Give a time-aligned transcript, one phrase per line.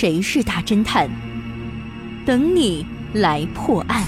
[0.00, 1.10] 谁是大侦探？
[2.24, 4.06] 等你来破案。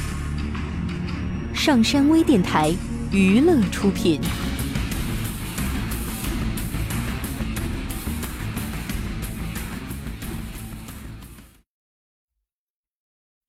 [1.53, 2.73] 上山微电台
[3.11, 4.21] 娱乐出品。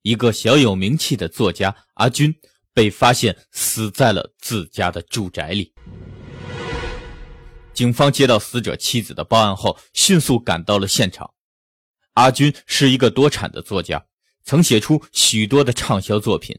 [0.02, 2.34] 一个小有名气的作家阿军
[2.74, 5.72] 被发现死在了自家的住宅里。
[7.72, 11.31] 警方接到死者妻子的报案后，迅速赶到了现场。
[12.14, 14.06] 阿军是一个多产的作家，
[14.44, 16.58] 曾写出许多的畅销作品。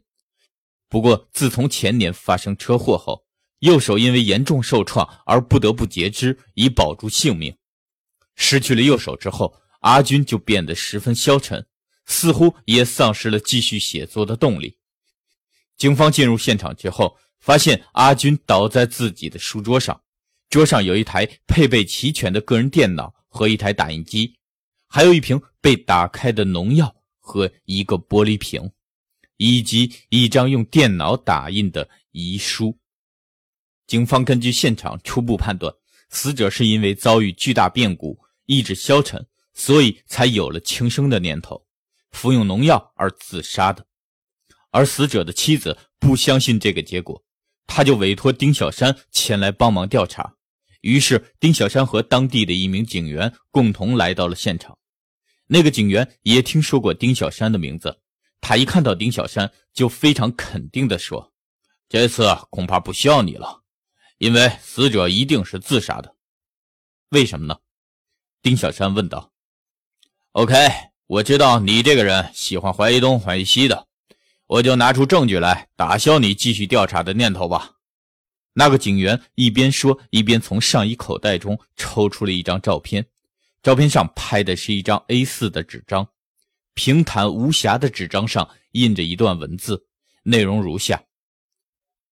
[0.90, 3.26] 不过，自从前年发生车祸后，
[3.59, 7.55] 右手因为严重受创而不得不截肢以保住性命。
[8.36, 11.66] 失去了右手之后，阿军就变得十分消沉，
[12.06, 14.78] 似乎也丧失了继续写作的动力。
[15.78, 20.02] 警方进入现场之后，发现阿军倒在自己的书桌上。
[20.50, 24.36] 桌上有一台配备齐全的个人电脑和一台打印机，
[24.96, 28.70] 还有一瓶被打开的农药和一个玻璃瓶，
[29.38, 32.78] 以及一张用电脑打印的遗书。
[33.88, 35.73] 警方根据现场初步判断，
[36.12, 41.66] 死者是因为遭遇巨大变故，意志消沉，所以才有了轻生的念头，
[42.12, 43.84] 服用农药而自杀的。
[44.70, 47.23] 而死者的妻子不相信这个结果，
[47.66, 50.36] 他就委托丁小山前来帮忙调查。
[50.82, 54.78] 于是，丁小山和当地的一名警员共同来到了现场。
[55.54, 57.96] 那个警员也听说过丁小山的名字，
[58.42, 61.32] 他一看到丁小山，就非常肯定地说
[61.88, 63.62] ：“这次恐怕不需要你了，
[64.18, 66.16] 因为死者一定是自杀的。”
[67.14, 67.56] 为什么呢？
[68.42, 69.32] 丁小山问道。
[70.32, 70.56] “OK，
[71.06, 73.86] 我知道你这个人喜欢怀疑东怀疑西的，
[74.48, 77.73] 我就拿出证据来打消你继续调查的念头吧。”
[78.58, 83.06] 那个警员一边说，一边从上衣口袋中抽出了一张照片。
[83.64, 86.09] 照片上拍的是一张 A4 的纸张，
[86.73, 89.88] 平坦无瑕的纸张上印着一段文字，
[90.23, 91.02] 内容如下：“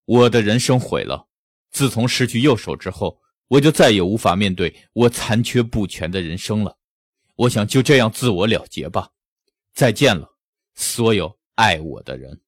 [0.05, 1.27] 我的人生毁了。
[1.69, 6.77] 自从失去右手之后，我就再也无法面对我残缺不全的人生了。
[7.35, 9.09] 我想就这样自我了结吧。
[9.73, 10.37] 再见了，
[10.75, 12.39] 所有爱我的人。”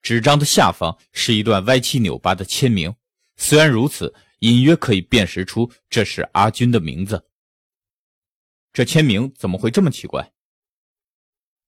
[0.00, 2.94] 纸张的下方是一段歪七扭八的签名。
[3.36, 7.26] 虽然如此，隐约可以辨识出这是阿军的名字。
[8.74, 10.32] 这签名怎么会这么奇怪？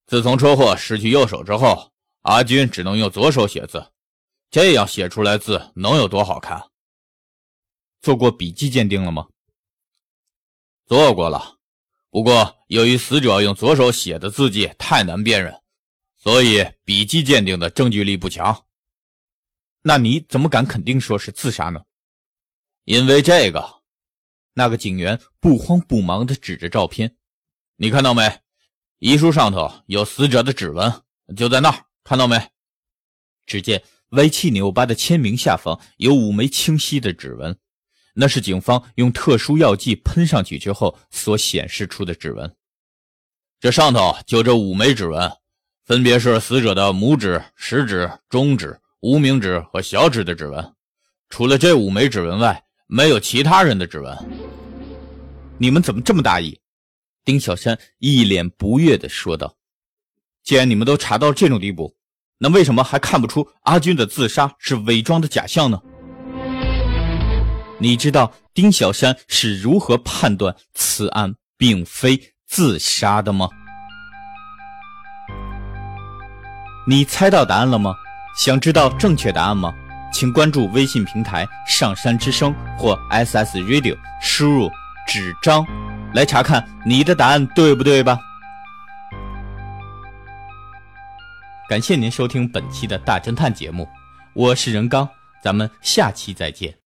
[0.06, 3.92] 自从车祸失去右手之后，阿军只能用左手写字，
[4.50, 6.60] 这样写出来字能有多好看？
[8.00, 9.28] 做过笔迹鉴定了吗？
[10.84, 11.58] 做过了，
[12.10, 15.62] 不过由于死者用左手写的字迹太难辨认，
[16.16, 18.66] 所以笔迹鉴定的证据力不强。
[19.82, 21.84] 那你怎么敢肯定说是自杀呢？
[22.82, 23.75] 因为这个，
[24.58, 27.14] 那个警员不慌不忙地指着照片，
[27.76, 28.40] 你看到没？
[28.98, 31.02] 遗书上头有死者的指纹，
[31.36, 32.40] 就在那儿，看到没？
[33.44, 37.58] 只见歪七扭八的签名下方有五枚清晰的指纹，
[38.14, 42.56] 那是警方用特殊药剂喷上去之后所显示出的指纹。
[43.60, 45.30] 这上头就这五枚指纹，
[45.84, 48.80] 分别是死者的拇指、食指、中指。
[49.00, 50.74] 无名指和小指的指纹，
[51.28, 54.16] 除了这五枚指纹外，没有其他人的指纹。
[55.58, 56.60] 你们怎么这么大意？
[57.24, 59.56] 丁小山一脸不悦地说道
[60.44, 61.96] ：“既然你们都查到这种地步，
[62.38, 65.80] 那为什么还看不出阿军的自杀是伪装的假象呢？”
[67.80, 73.48] 你知道丁小山是如何判断此案并非自杀的吗？
[76.86, 77.94] 你猜到答案了吗？
[78.38, 79.72] 想知道正确答案吗？
[80.12, 84.70] 请关注微信平台“上山之声”或 SS Radio，输入
[85.06, 85.66] “纸张”
[86.14, 88.18] 来查看你的答案对不对吧？
[91.68, 93.88] 感谢您收听本期的大侦探节目，
[94.34, 95.08] 我是任刚，
[95.42, 96.72] 咱们下期再见。